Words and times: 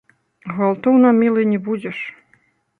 Гвалтоўна 0.53 1.13
мілы 1.21 1.45
не 1.53 1.59
будзеш. 1.71 1.97